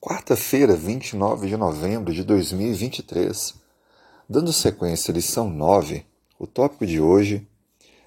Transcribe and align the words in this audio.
quarta-feira, 0.00 0.74
29 0.74 1.46
de 1.46 1.58
novembro 1.58 2.14
de 2.14 2.24
2023. 2.24 3.54
Dando 4.26 4.50
sequência 4.50 5.12
à 5.12 5.14
lição 5.14 5.50
9, 5.50 6.06
o 6.38 6.46
tópico 6.46 6.86
de 6.86 6.98
hoje: 6.98 7.46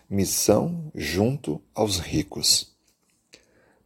Missão 0.10 0.92
junto 0.96 1.62
aos 1.72 2.00
ricos. 2.00 2.74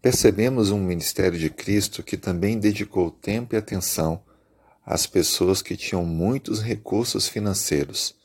Percebemos 0.02 0.72
um 0.72 0.80
ministério 0.80 1.38
de 1.38 1.50
Cristo 1.50 2.02
que 2.02 2.16
também 2.16 2.58
dedicou 2.58 3.12
tempo 3.12 3.54
e 3.54 3.58
atenção 3.58 4.24
às 4.86 5.06
pessoas 5.06 5.62
que 5.62 5.76
tinham 5.76 6.06
muitos 6.06 6.62
recursos 6.62 7.28
financeiros, 7.28 8.16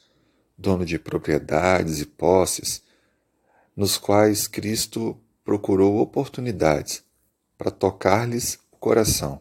dono 0.57 0.87
de 0.87 0.97
propriedades 0.97 2.01
e 2.01 2.07
posses, 2.07 2.85
nos 3.77 3.99
quais 3.99 4.47
Cristo 4.47 5.19
procurou 5.45 5.99
oportunidades 5.99 7.03
para 7.59 7.73
tocar-lhes 7.73 8.61
o 8.71 8.77
coração. 8.77 9.41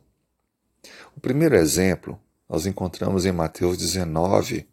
O 1.21 1.29
primeiro 1.31 1.55
exemplo 1.55 2.19
nós 2.49 2.65
encontramos 2.65 3.27
em 3.27 3.31
Mateus 3.31 3.77
19, 3.77 4.67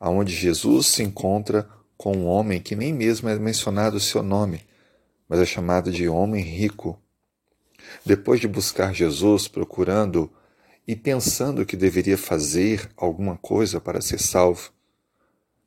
onde 0.00 0.34
Jesus 0.34 0.88
se 0.88 1.04
encontra 1.04 1.70
com 1.96 2.16
um 2.16 2.26
homem 2.26 2.60
que 2.60 2.74
nem 2.74 2.92
mesmo 2.92 3.28
é 3.28 3.38
mencionado 3.38 3.96
o 3.96 4.00
seu 4.00 4.20
nome, 4.20 4.66
mas 5.28 5.38
é 5.38 5.46
chamado 5.46 5.92
de 5.92 6.08
homem 6.08 6.42
rico. 6.42 7.00
Depois 8.04 8.40
de 8.40 8.48
buscar 8.48 8.92
Jesus, 8.92 9.46
procurando 9.46 10.28
e 10.84 10.96
pensando 10.96 11.64
que 11.64 11.76
deveria 11.76 12.18
fazer 12.18 12.90
alguma 12.96 13.36
coisa 13.36 13.80
para 13.80 14.00
ser 14.00 14.18
salvo, 14.18 14.72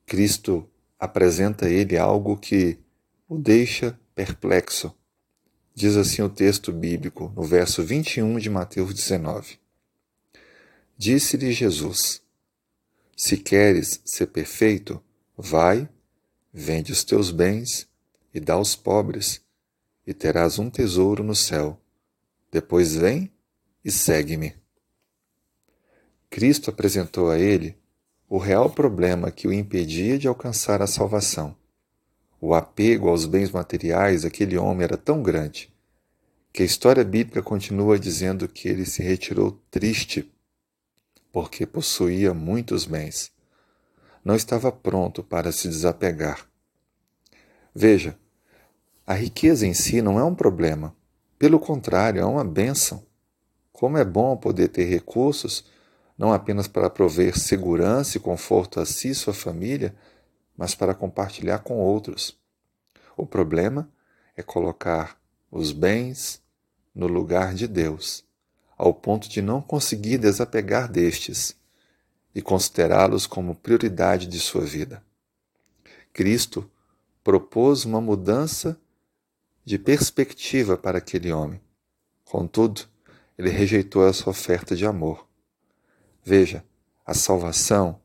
Cristo 0.05 0.69
apresenta 0.99 1.67
a 1.67 1.69
ele 1.69 1.97
algo 1.97 2.35
que 2.35 2.77
o 3.29 3.37
deixa 3.37 3.97
perplexo. 4.13 4.93
Diz 5.73 5.95
assim 5.95 6.21
o 6.21 6.27
texto 6.27 6.73
bíblico, 6.73 7.31
no 7.33 7.43
verso 7.43 7.81
21 7.81 8.39
de 8.39 8.49
Mateus 8.49 8.93
19. 8.93 9.60
Disse-lhe 11.03 11.51
Jesus: 11.51 12.21
Se 13.17 13.35
queres 13.35 13.99
ser 14.05 14.27
perfeito, 14.27 15.03
vai, 15.35 15.89
vende 16.53 16.91
os 16.91 17.03
teus 17.03 17.31
bens 17.31 17.87
e 18.31 18.39
dá 18.39 18.53
aos 18.53 18.75
pobres, 18.75 19.41
e 20.05 20.13
terás 20.13 20.59
um 20.59 20.69
tesouro 20.69 21.23
no 21.23 21.33
céu. 21.33 21.81
Depois 22.51 22.95
vem 22.95 23.31
e 23.83 23.89
segue-me. 23.89 24.53
Cristo 26.29 26.69
apresentou 26.69 27.31
a 27.31 27.39
ele 27.39 27.75
o 28.29 28.37
real 28.37 28.69
problema 28.69 29.31
que 29.31 29.47
o 29.47 29.53
impedia 29.53 30.19
de 30.19 30.27
alcançar 30.27 30.83
a 30.83 30.87
salvação. 30.87 31.57
O 32.39 32.53
apego 32.53 33.09
aos 33.09 33.25
bens 33.25 33.49
materiais 33.49 34.21
daquele 34.21 34.55
homem 34.55 34.83
era 34.83 34.97
tão 34.97 35.23
grande 35.23 35.73
que 36.53 36.61
a 36.61 36.65
história 36.65 37.03
bíblica 37.03 37.41
continua 37.41 37.97
dizendo 37.97 38.47
que 38.47 38.67
ele 38.67 38.85
se 38.85 39.01
retirou 39.01 39.59
triste 39.71 40.30
porque 41.31 41.65
possuía 41.65 42.33
muitos 42.33 42.85
bens. 42.85 43.31
Não 44.23 44.35
estava 44.35 44.71
pronto 44.71 45.23
para 45.23 45.51
se 45.51 45.67
desapegar. 45.67 46.45
Veja, 47.73 48.17
a 49.07 49.13
riqueza 49.13 49.65
em 49.65 49.73
si 49.73 50.01
não 50.01 50.19
é 50.19 50.23
um 50.23 50.35
problema. 50.35 50.95
Pelo 51.39 51.59
contrário, 51.59 52.21
é 52.21 52.25
uma 52.25 52.43
bênção. 52.43 53.03
Como 53.71 53.97
é 53.97 54.05
bom 54.05 54.37
poder 54.37 54.67
ter 54.67 54.85
recursos, 54.85 55.65
não 56.17 56.33
apenas 56.33 56.67
para 56.67 56.89
prover 56.89 57.37
segurança 57.37 58.17
e 58.17 58.19
conforto 58.19 58.79
a 58.79 58.85
si 58.85 59.09
e 59.09 59.15
sua 59.15 59.33
família, 59.33 59.95
mas 60.55 60.75
para 60.75 60.93
compartilhar 60.93 61.59
com 61.59 61.77
outros. 61.77 62.37
O 63.17 63.25
problema 63.25 63.89
é 64.35 64.43
colocar 64.43 65.19
os 65.49 65.71
bens 65.71 66.41
no 66.93 67.07
lugar 67.07 67.55
de 67.55 67.67
Deus 67.67 68.23
ao 68.81 68.95
ponto 68.95 69.29
de 69.29 69.43
não 69.43 69.61
conseguir 69.61 70.17
desapegar 70.17 70.91
destes 70.91 71.55
e 72.33 72.41
considerá-los 72.41 73.27
como 73.27 73.53
prioridade 73.53 74.25
de 74.25 74.39
sua 74.39 74.61
vida. 74.61 75.05
Cristo 76.11 76.67
propôs 77.23 77.85
uma 77.85 78.01
mudança 78.01 78.75
de 79.63 79.77
perspectiva 79.77 80.75
para 80.75 80.97
aquele 80.97 81.31
homem. 81.31 81.61
Contudo, 82.25 82.81
ele 83.37 83.51
rejeitou 83.51 84.07
essa 84.07 84.27
oferta 84.27 84.75
de 84.75 84.83
amor. 84.83 85.27
Veja, 86.25 86.65
a 87.05 87.13
salvação 87.13 88.01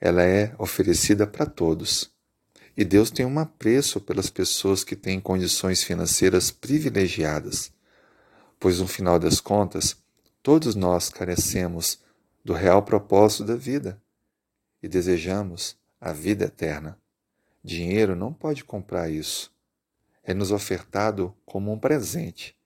ela 0.00 0.22
é 0.22 0.54
oferecida 0.58 1.26
para 1.26 1.44
todos. 1.44 2.10
E 2.74 2.86
Deus 2.86 3.10
tem 3.10 3.26
um 3.26 3.38
apreço 3.38 4.00
pelas 4.00 4.30
pessoas 4.30 4.82
que 4.82 4.96
têm 4.96 5.20
condições 5.20 5.82
financeiras 5.84 6.50
privilegiadas 6.50 7.74
pois 8.64 8.80
no 8.80 8.88
final 8.88 9.18
das 9.18 9.42
contas, 9.42 9.94
todos 10.42 10.74
nós 10.74 11.10
carecemos 11.10 11.98
do 12.42 12.54
real 12.54 12.82
propósito 12.82 13.44
da 13.44 13.56
vida 13.56 14.00
e 14.82 14.88
desejamos 14.88 15.76
a 16.00 16.14
vida 16.14 16.46
eterna. 16.46 16.98
Dinheiro 17.62 18.16
não 18.16 18.32
pode 18.32 18.64
comprar 18.64 19.10
isso. 19.10 19.52
É 20.22 20.32
nos 20.32 20.50
ofertado 20.50 21.34
como 21.44 21.70
um 21.70 21.78
presente 21.78 22.56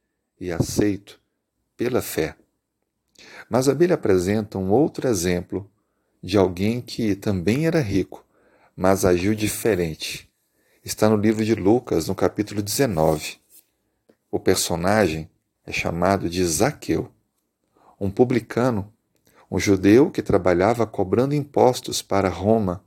e 0.41 0.53
aceito 0.53 1.21
pela 1.77 2.01
fé. 2.01 2.37
Mas 3.51 3.69
a 3.69 3.73
Bíblia 3.75 3.97
apresenta 3.97 4.57
um 4.57 4.71
outro 4.71 5.09
exemplo 5.09 5.69
de 6.23 6.39
alguém 6.39 6.81
que 6.81 7.17
também 7.17 7.67
era 7.67 7.81
rico, 7.81 8.25
mas 8.77 9.05
agiu 9.05 9.35
diferente. 9.35 10.31
Está 10.85 11.09
no 11.09 11.17
livro 11.17 11.45
de 11.45 11.57
Lucas, 11.57 12.07
no 12.07 12.15
capítulo 12.15 12.63
19. 12.63 13.39
O 14.31 14.39
personagem 14.39 15.29
é 15.69 15.73
chamado 15.73 16.31
de 16.31 16.43
Zaqueu, 16.47 17.12
um 18.01 18.11
publicano, 18.11 18.91
um 19.51 19.59
judeu 19.59 20.11
que 20.11 20.23
trabalhava 20.23 20.87
cobrando 20.87 21.34
impostos 21.34 22.01
para 22.01 22.31
Roma 22.31 22.83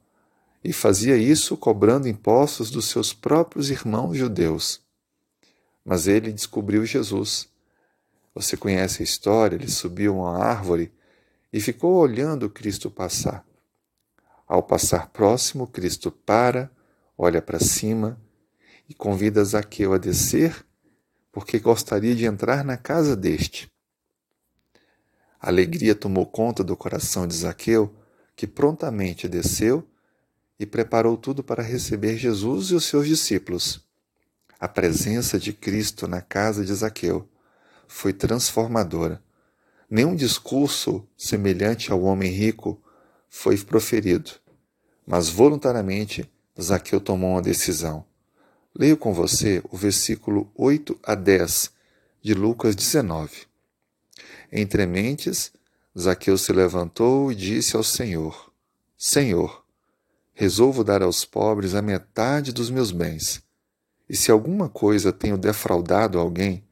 e 0.64 0.74
fazia 0.74 1.16
isso 1.16 1.56
cobrando 1.56 2.08
impostos 2.08 2.72
dos 2.72 2.86
seus 2.86 3.14
próprios 3.14 3.70
irmãos 3.70 4.18
judeus. 4.18 4.82
Mas 5.86 6.08
ele 6.08 6.34
descobriu 6.34 6.84
Jesus. 6.84 7.48
Você 8.34 8.58
conhece 8.58 9.04
a 9.04 9.06
história? 9.06 9.56
Ele 9.56 9.70
subiu 9.70 10.18
uma 10.18 10.44
árvore 10.44 10.92
e 11.54 11.62
ficou 11.62 11.94
olhando 11.94 12.50
Cristo 12.50 12.90
passar. 12.90 13.46
Ao 14.48 14.64
passar 14.64 15.10
próximo, 15.10 15.68
Cristo 15.68 16.10
para, 16.10 16.72
olha 17.16 17.44
para 17.44 17.60
cima 17.60 18.20
e 18.90 18.94
convida 18.96 19.46
Zaqueu 19.46 19.94
a 19.94 20.00
descer 20.00 20.66
porque 21.32 21.60
gostaria 21.60 22.16
de 22.16 22.26
entrar 22.26 22.64
na 22.64 22.78
casa 22.78 23.16
deste. 23.16 23.72
A 25.40 25.48
alegria 25.48 25.96
tomou 25.96 26.26
conta 26.26 26.64
do 26.64 26.78
coração 26.78 27.26
de 27.26 27.36
Zaqueu, 27.36 27.96
que 28.36 28.46
prontamente 28.46 29.28
desceu 29.28 29.88
e 30.60 30.66
preparou 30.66 31.18
tudo 31.18 31.44
para 31.44 31.64
receber 31.64 32.18
Jesus 32.18 32.70
e 32.70 32.76
os 32.76 32.86
seus 32.86 33.08
discípulos. 33.08 33.84
A 34.60 34.68
presença 34.68 35.40
de 35.40 35.54
Cristo 35.54 36.08
na 36.08 36.22
casa 36.22 36.64
de 36.64 36.74
Zaqueu 36.74 37.28
foi 37.88 38.14
transformadora. 38.14 39.24
Nenhum 39.90 40.16
discurso 40.16 41.08
semelhante 41.18 41.92
ao 41.92 42.04
homem 42.04 42.32
rico 42.32 42.80
foi 43.28 43.58
proferido, 43.58 44.32
mas 45.06 45.28
voluntariamente 45.30 46.30
Zaqueu 46.62 47.02
tomou 47.02 47.32
uma 47.32 47.42
decisão. 47.42 48.06
Leio 48.74 48.96
com 48.96 49.14
você 49.14 49.62
o 49.70 49.76
versículo 49.76 50.50
8 50.56 50.98
a 51.04 51.14
10 51.14 51.72
de 52.22 52.34
Lucas 52.34 52.74
19. 52.74 53.46
Entre 54.50 54.86
mentes, 54.86 55.52
Zaqueu 55.98 56.38
se 56.38 56.54
levantou 56.54 57.30
e 57.34 57.36
disse 57.36 57.76
ao 57.76 57.84
Senhor: 57.84 58.50
Senhor, 58.98 59.66
resolvo 60.34 60.86
dar 60.86 61.04
aos 61.04 61.26
pobres 61.26 61.76
a 61.76 61.82
metade 61.82 62.54
dos 62.54 62.70
meus 62.70 62.92
bens. 62.92 63.44
E 64.08 64.16
se 64.16 64.32
alguma 64.32 64.70
coisa 64.70 65.12
tenho 65.12 65.38
defraudado 65.38 66.18
alguém, 66.18 66.64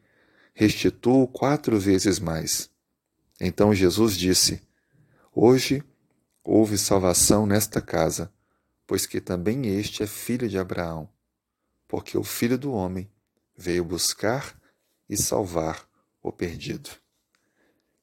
restituo 0.53 1.27
quatro 1.27 1.77
vezes 1.77 2.17
mais. 2.17 2.69
Então 3.41 3.75
Jesus 3.75 4.15
disse: 4.15 4.61
Hoje 5.35 5.83
houve 6.45 6.77
salvação 6.77 7.45
nesta 7.45 7.81
casa, 7.81 8.31
pois 8.87 9.05
que 9.05 9.19
também 9.19 9.67
este 9.67 10.01
é 10.01 10.07
filho 10.07 10.47
de 10.47 10.57
Abraão 10.57 11.09
porque 11.89 12.15
o 12.15 12.23
Filho 12.23 12.55
do 12.55 12.71
Homem 12.71 13.09
veio 13.57 13.83
buscar 13.83 14.55
e 15.09 15.17
salvar 15.17 15.89
o 16.21 16.31
perdido. 16.31 16.91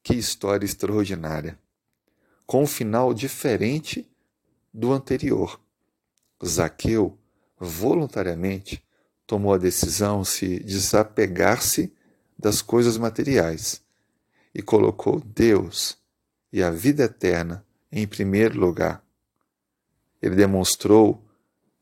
Que 0.03 0.15
história 0.15 0.67
extraordinária! 0.67 1.56
Com 2.44 2.65
um 2.65 2.67
final 2.67 3.15
diferente 3.15 4.11
do 4.75 4.93
anterior. 4.93 5.61
Zaqueu 6.44 7.17
voluntariamente 7.59 8.85
tomou 9.25 9.55
a 9.55 9.59
decisão 9.59 10.23
de 10.23 10.59
desapegar-se 10.61 11.93
das 12.37 12.61
coisas 12.61 12.99
materiais 12.99 13.82
e 14.53 14.62
colocou 14.62 15.21
Deus 15.21 15.97
e 16.53 16.61
a 16.61 16.71
vida 16.71 17.05
eterna 17.05 17.65
em 17.91 18.06
primeiro 18.06 18.59
lugar. 18.59 19.03
Ele 20.21 20.35
demonstrou 20.35 21.25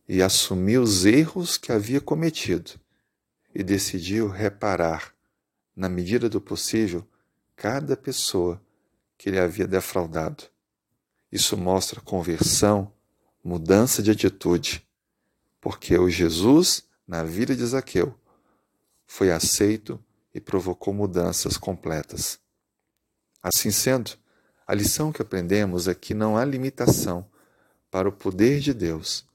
e 0.09 0.23
assumiu 0.23 0.83
os 0.83 1.05
erros 1.05 1.57
que 1.57 1.73
havia 1.73 2.01
cometido 2.01 2.73
e 3.55 3.63
decidiu 3.63 4.29
reparar, 4.29 5.15
na 5.75 5.89
medida 5.89 6.29
do 6.29 6.41
possível, 6.41 7.07
cada 7.57 7.97
pessoa 7.97 8.61
que 9.17 9.29
ele 9.29 9.39
havia 9.39 9.67
defraudado. 9.67 10.45
Isso 11.31 11.57
mostra 11.57 12.01
conversão, 12.01 12.93
mudança 13.43 14.03
de 14.03 14.11
atitude, 14.11 14.87
porque 15.61 15.97
o 15.97 16.11
Jesus, 16.11 16.85
na 17.07 17.25
vida 17.25 17.57
de 17.57 17.65
Zaqueu, 17.65 18.15
foi 19.07 19.31
aceito 19.31 20.03
e 20.35 20.41
provocou 20.41 20.93
mudanças 20.93 21.57
completas. 21.57 22.39
Assim 23.43 23.71
sendo, 23.71 24.13
a 24.67 24.75
lição 24.75 25.13
que 25.13 25.23
aprendemos 25.23 25.87
é 25.87 25.95
que 25.95 26.15
não 26.15 26.37
há 26.37 26.45
limitação 26.45 27.29
para 27.91 28.09
o 28.09 28.13
poder 28.13 28.61
de 28.61 28.73
Deus. 28.75 29.27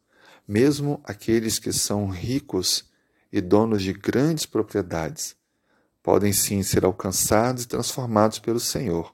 Mesmo 0.49 0.99
aqueles 1.03 1.59
que 1.59 1.71
são 1.71 2.09
ricos 2.09 2.89
e 3.31 3.39
donos 3.39 3.83
de 3.83 3.93
grandes 3.93 4.47
propriedades 4.47 5.35
podem 6.01 6.33
sim 6.33 6.63
ser 6.63 6.83
alcançados 6.83 7.65
e 7.65 7.67
transformados 7.67 8.39
pelo 8.39 8.59
Senhor. 8.59 9.13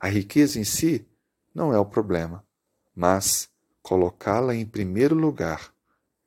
A 0.00 0.08
riqueza 0.08 0.58
em 0.58 0.64
si 0.64 1.06
não 1.54 1.72
é 1.72 1.78
o 1.78 1.86
problema, 1.86 2.44
mas 2.92 3.48
colocá-la 3.80 4.52
em 4.52 4.66
primeiro 4.66 5.14
lugar, 5.14 5.72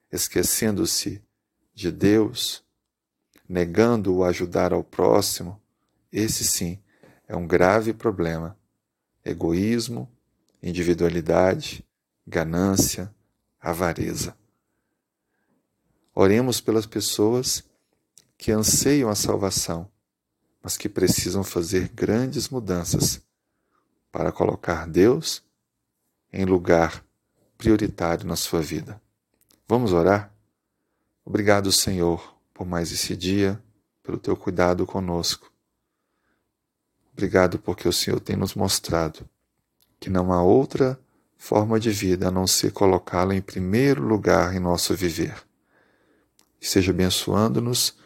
esquecendo-se 0.10 1.22
de 1.74 1.92
Deus, 1.92 2.64
negando 3.50 4.16
o 4.16 4.24
ajudar 4.24 4.72
ao 4.72 4.82
próximo, 4.82 5.62
esse 6.10 6.46
sim 6.46 6.82
é 7.28 7.36
um 7.36 7.46
grave 7.46 7.92
problema. 7.92 8.58
Egoísmo, 9.26 10.10
individualidade, 10.64 11.86
ganância, 12.26 13.14
avareza. 13.62 14.36
Oremos 16.14 16.60
pelas 16.60 16.86
pessoas 16.86 17.64
que 18.38 18.52
anseiam 18.52 19.10
a 19.10 19.16
salvação, 19.16 19.90
mas 20.62 20.76
que 20.76 20.90
precisam 20.90 21.44
fazer 21.44 21.90
grandes 21.90 22.50
mudanças 22.50 23.22
para 24.12 24.32
colocar 24.32 24.88
Deus 24.88 25.44
em 26.34 26.44
lugar 26.46 27.06
prioritário 27.58 28.26
na 28.26 28.36
sua 28.36 28.62
vida. 28.62 29.02
Vamos 29.68 29.94
orar? 29.94 30.34
Obrigado, 31.24 31.72
Senhor, 31.72 32.36
por 32.54 32.66
mais 32.66 32.92
esse 32.92 33.16
dia, 33.16 33.62
pelo 34.04 34.18
teu 34.18 34.36
cuidado 34.36 34.86
conosco. 34.86 35.52
Obrigado 37.14 37.60
porque 37.60 37.88
o 37.88 37.94
Senhor 37.94 38.20
tem 38.20 38.36
nos 38.36 38.56
mostrado 38.56 39.30
que 40.00 40.10
não 40.10 40.34
há 40.34 40.42
outra 40.42 41.00
forma 41.42 41.80
de 41.80 41.90
vida 41.90 42.28
a 42.28 42.32
não 42.32 42.46
ser 42.46 42.72
colocá-la 42.72 43.34
em 43.34 43.42
primeiro 43.42 44.04
lugar 44.04 44.56
em 44.56 44.60
nosso 44.60 44.94
viver. 44.94 45.36
E 46.62 46.68
seja 46.68 46.92
abençoando-nos, 46.92 47.98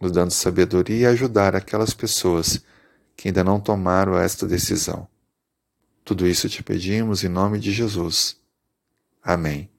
nos 0.00 0.12
dando 0.12 0.30
sabedoria 0.30 0.98
e 0.98 1.06
ajudar 1.06 1.56
aquelas 1.56 1.92
pessoas 1.92 2.62
que 3.16 3.26
ainda 3.26 3.42
não 3.42 3.58
tomaram 3.58 4.16
esta 4.16 4.46
decisão. 4.46 5.08
Tudo 6.04 6.28
isso 6.28 6.48
te 6.48 6.62
pedimos 6.62 7.24
em 7.24 7.28
nome 7.28 7.58
de 7.58 7.72
Jesus. 7.72 8.36
Amém. 9.20 9.69